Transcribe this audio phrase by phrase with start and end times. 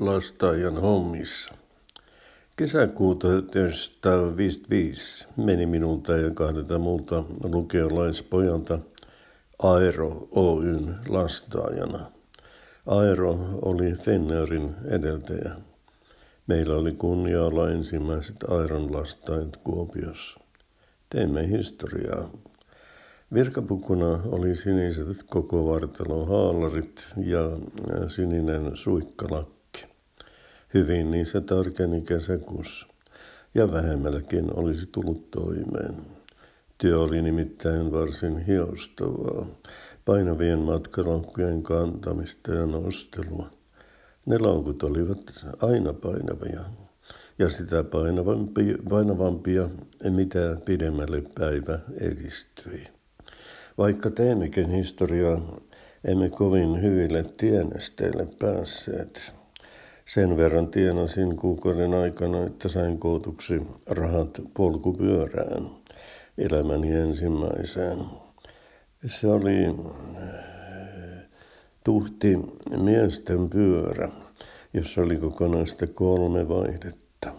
[0.00, 1.54] lastaajan hommissa.
[2.56, 8.78] Kesäkuuta 1955 meni minulta ja kahdelta muulta lukiolaispojalta
[9.62, 12.10] Aero Oyn lastaajana.
[12.86, 15.50] Aero oli Fennörin edeltäjä.
[16.46, 20.40] Meillä oli kunnia olla ensimmäiset Aeron lastaajat Kuopiossa.
[21.10, 22.30] Teimme historiaa.
[23.34, 27.50] Virkapukuna oli siniset koko vartalo haalarit ja
[28.08, 29.61] sininen suikkalakki.
[30.74, 32.86] Hyvin niissä tarkeni kesäkuussa
[33.54, 35.94] ja vähemmälläkin olisi tullut toimeen.
[36.78, 39.46] Työ oli nimittäin varsin hiostavaa,
[40.04, 43.50] painavien matkalaukkujen kantamista ja nostelua.
[44.26, 46.60] Ne laukut olivat aina painavia
[47.38, 49.68] ja sitä painavampia, painavampia
[50.10, 52.88] mitä pidemmälle päivä edistyi.
[53.78, 55.60] Vaikka teemmekin historiaa,
[56.04, 59.41] emme kovin hyville tienesteille päässeet.
[60.14, 65.70] Sen verran tienasin kuukauden aikana, että sain kootuksi rahat polkupyörään
[66.38, 67.98] elämäni ensimmäiseen.
[69.06, 69.76] Se oli
[71.84, 72.38] tuhti
[72.82, 74.08] miesten pyörä,
[74.74, 77.32] jossa oli kokonaista kolme vaihdetta.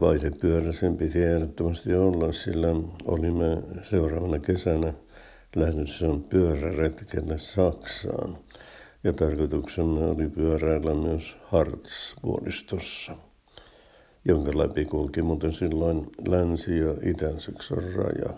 [0.00, 2.68] Vaihdepyörä sen piti ehdottomasti olla, sillä
[3.04, 4.92] olimme seuraavana kesänä
[5.56, 8.38] lähdössä pyöräretkelle Saksaan.
[9.04, 13.16] Ja tarkoituksena oli pyöräillä myös Harz-vuoristossa,
[14.24, 18.34] jonka läpi kulki muuten silloin Länsi- ja Itä-Saksan raja.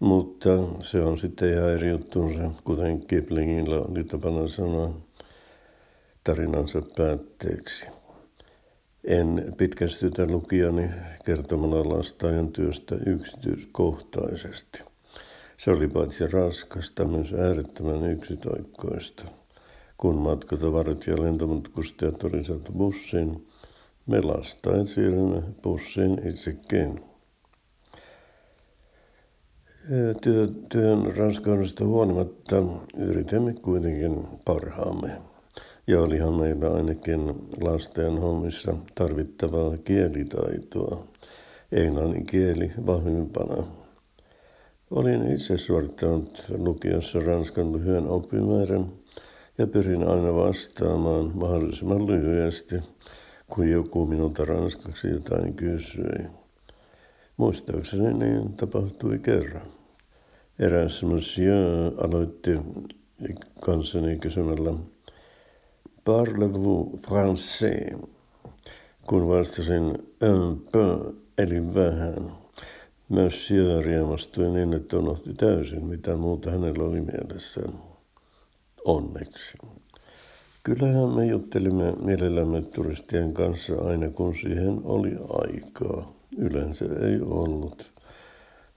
[0.00, 4.94] Mutta se on sitten ihan eri juttunsa, kuten Kiplingillä oli tapana sanoa
[6.24, 7.86] tarinansa päätteeksi.
[9.04, 10.90] En pitkästytä lukijani
[11.24, 14.91] kertomalla lastaajan työstä yksityiskohtaisesti.
[15.64, 19.24] Se oli paitsi raskasta, myös äärettömän yksitoikkoista.
[19.96, 23.48] Kun matkatavarat ja lentomatkustajat oli saatu bussiin,
[24.06, 27.04] me lastaen siirrymme bussiin itsekin.
[30.22, 32.56] Työ, työn raskaudesta huolimatta
[32.96, 35.10] yritimme kuitenkin parhaamme.
[35.86, 41.06] Ja olihan meillä ainakin lasten hommissa tarvittavaa kielitaitoa,
[41.72, 43.81] englannin kieli vahvimpana.
[44.92, 48.92] Olin itse suorittanut lukiossa ranskan lyhyen oppimäärän
[49.58, 52.74] ja pyrin aina vastaamaan mahdollisimman lyhyesti,
[53.50, 56.26] kun joku minulta ranskaksi jotain kysyi.
[57.36, 59.66] Muistaakseni niin tapahtui kerran.
[60.58, 62.50] Eräs monsieur aloitti
[63.60, 64.74] kanssani kysymällä,
[66.04, 68.08] Parlez-vous français?
[69.06, 72.41] Kun vastasin un peu, eli vähän.
[73.08, 77.72] Monsieur riemastui niin, että unohti täysin, mitä muuta hänellä oli mielessään.
[78.84, 79.58] Onneksi.
[80.62, 86.12] Kyllähän me juttelimme mielellämme turistien kanssa aina, kun siihen oli aikaa.
[86.36, 87.92] Yleensä ei ollut.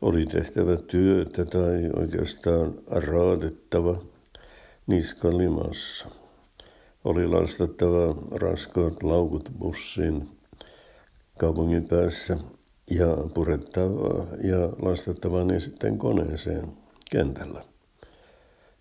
[0.01, 4.01] Oli tehtävä työtä tai oikeastaan raadettava
[4.87, 6.07] niska limassa.
[7.03, 10.29] Oli lastattava raskaat laukut bussiin
[11.37, 12.37] kaupungin päässä
[12.91, 16.73] ja purettava ja lastattava ne sitten koneeseen
[17.11, 17.63] kentällä.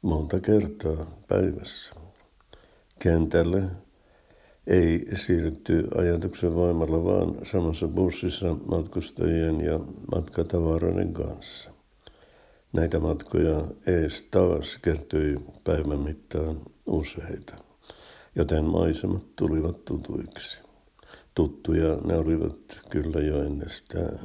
[0.03, 1.93] Monta kertaa päivässä.
[2.99, 3.63] Kentälle
[4.67, 9.81] ei siirrytty ajatuksen voimalla, vaan samassa bussissa matkustajien ja
[10.15, 11.71] matkatavaroiden kanssa.
[12.73, 17.55] Näitä matkoja ees taas kertyi päivän mittaan useita,
[18.37, 20.63] joten maisemat tulivat tutuiksi.
[21.35, 24.19] Tuttuja ne olivat kyllä jo ennestään.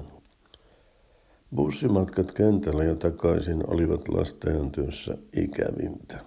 [1.55, 6.19] Bussimatkat kentällä ja takaisin olivat lastajan työssä ikävintä.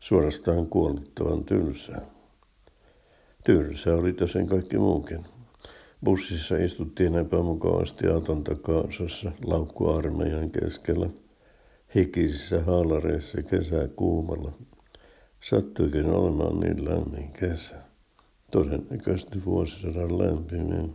[0.00, 2.00] Suorastaan kuolettavan tylsää.
[3.44, 5.24] Tylsä oli tosin kaikki muukin.
[6.04, 11.10] Bussissa istuttiin epämukavasti auton takaosassa laukkuarmeijan keskellä,
[11.94, 13.38] hikisissä haalareissa
[13.96, 14.52] kuumalla.
[15.40, 17.83] Sattuikin olemaan niin lämmin kesä.
[18.54, 20.94] Todennäköisesti vuosisadan lämpimin.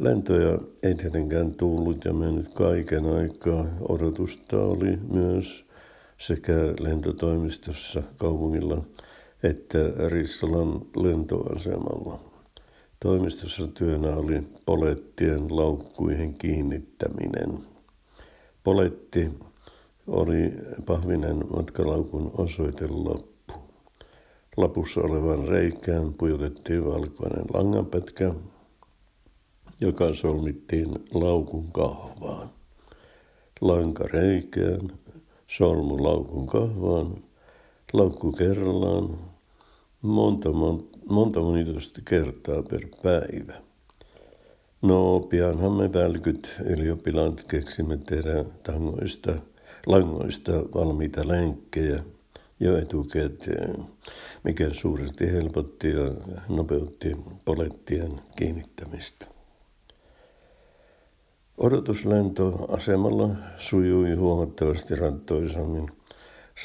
[0.00, 3.66] Lentoja ei tietenkään tullut ja mennyt kaiken aikaa.
[3.88, 5.64] Odotusta oli myös
[6.18, 8.84] sekä lentotoimistossa kaupungilla
[9.42, 12.20] että Rissalan lentoasemalla.
[13.00, 17.58] Toimistossa työnä oli polettien laukkuihin kiinnittäminen.
[18.64, 19.30] Poletti
[20.06, 20.52] oli
[20.86, 23.31] pahvinen matkalaukun osoitelappu.
[24.56, 28.34] Lapussa olevan reikään pujotettiin valkoinen langanpätkä,
[29.80, 32.50] joka solmittiin laukun kahvaan.
[33.60, 34.92] Lanka reikään,
[35.46, 37.16] solmu laukun kahvaan,
[37.92, 39.18] laukku kerrallaan,
[40.02, 40.50] monta,
[41.08, 43.54] monta, monitoista kertaa per päivä.
[44.82, 49.32] No, pianhan me välkyt ylioppilaat keksimme tehdä tangoista,
[49.86, 52.02] langoista valmiita lenkkejä
[52.62, 53.86] jo etukäteen,
[54.44, 56.12] mikä suuresti helpotti ja
[56.48, 59.26] nopeutti polettien kiinnittämistä.
[61.58, 65.90] Odotuslento asemalla sujui huomattavasti rantoisammin.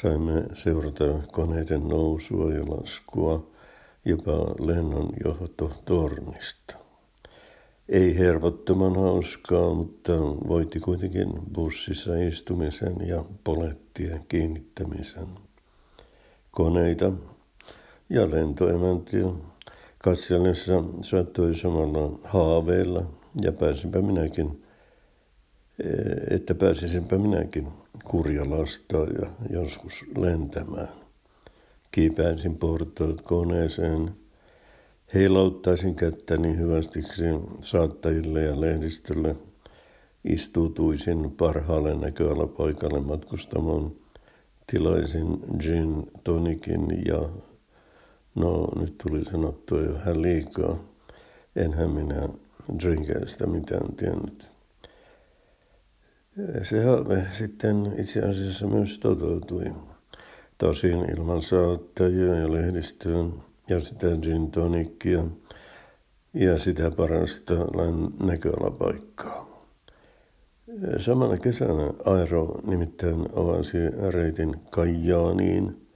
[0.00, 3.50] Saimme seurata koneiden nousua ja laskua
[4.04, 6.76] jopa lennon johtotornista.
[7.88, 10.12] Ei hervottoman hauskaa, mutta
[10.48, 15.47] voitti kuitenkin bussissa istumisen ja polettien kiinnittämisen.
[16.58, 17.12] Koneita
[18.10, 19.26] ja lentoemäntiä
[19.98, 23.04] katsellessa saattoi samalla haaveilla
[23.40, 24.62] ja pääsinpä minäkin,
[26.30, 27.68] että pääsisinpä minäkin
[28.04, 30.88] kurjalasta ja joskus lentämään.
[31.90, 34.10] Kiipäisin portaat koneeseen
[35.14, 37.24] Heilauttaisin kättäni hyvästiksi
[37.60, 39.36] saattajille ja lehdistölle.
[40.24, 43.92] Istutuisin parhaalle näköalapaikalle matkustamaan.
[44.70, 47.28] Tilaisin gin tonikin ja
[48.34, 50.78] no nyt tuli sanottua jo hän liikaa.
[51.56, 52.28] Enhän minä
[52.78, 54.50] drinkeistä mitään tiennyt.
[56.62, 59.64] Se haave sitten itse asiassa myös toteutui.
[60.58, 63.32] Tosin ilman saattajia ja lehdistöön
[63.68, 65.24] ja sitä gin tonikkia
[66.34, 67.54] ja sitä parasta
[68.20, 69.47] näköalapaikkaa.
[70.98, 73.78] Samana kesänä Aero nimittäin avasi
[74.10, 75.86] reitin Kajaaniin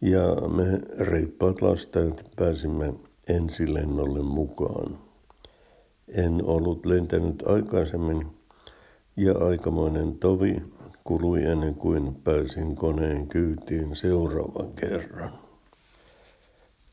[0.00, 2.94] ja me reippaat lastajat pääsimme
[3.28, 4.98] ensilennolle mukaan.
[6.08, 8.26] En ollut lentänyt aikaisemmin
[9.16, 10.62] ja aikamoinen tovi
[11.04, 15.32] kului ennen kuin pääsin koneen kyytiin seuraavan kerran.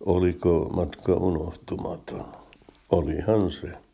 [0.05, 2.25] Oliko matka unohtumaton?
[2.89, 3.86] Olihan se.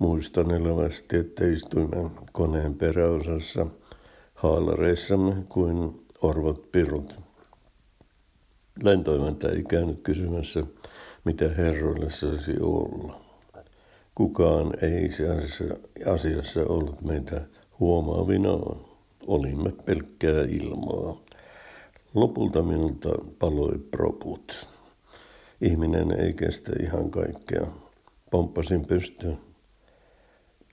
[0.00, 3.66] Muistan elävästi, että istuimme koneen peräosassa
[4.34, 7.20] haalareissamme kuin orvot pirut.
[8.82, 10.64] Lentoimäntä ei käynyt kysymässä,
[11.24, 13.20] mitä herroille saisi olla.
[14.14, 15.24] Kukaan ei itse
[16.06, 17.42] asiassa ollut meitä
[17.80, 18.80] huomaavinaan.
[19.26, 21.20] Olimme pelkkää ilmaa.
[22.14, 23.08] Lopulta minulta
[23.38, 24.68] paloi proput.
[25.60, 27.66] Ihminen ei kestä ihan kaikkea.
[28.30, 29.49] Pomppasin pystyyn.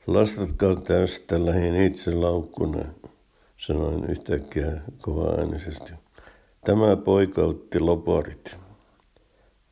[0.07, 2.85] Lastatkaa tästä lähin itse laukkuna,
[3.57, 5.93] sanoin yhtäkkiä kova-äänisesti.
[6.65, 8.57] Tämä poika otti loparit.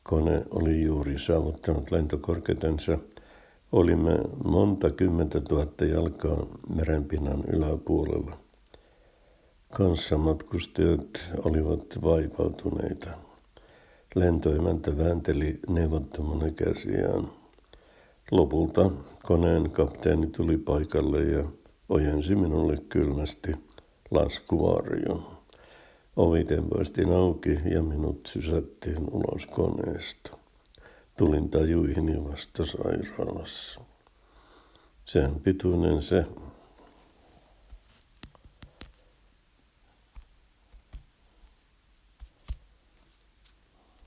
[0.04, 2.98] Kone oli juuri saavuttanut lentokorkeutensa.
[3.72, 6.46] Olimme monta kymmentä tuhatta jalkaa
[6.76, 8.38] merenpinnan yläpuolella.
[9.78, 13.10] Kanssamatkustajat olivat vaivautuneita.
[14.16, 17.45] Lentoimäntä väänteli neuvottomana käsiään.
[18.32, 18.92] Lopulta
[19.24, 21.46] koneen kapteeni tuli paikalle ja
[21.90, 23.56] ojensi minulle kylmästi
[24.12, 25.24] laskuvarjon.
[26.16, 30.38] Ovi tempoistiin auki ja minut sysättiin ulos koneesta.
[31.18, 33.82] Tulin tajuihin jo vasta sairaalassa.
[35.04, 36.26] Sen pituinen se,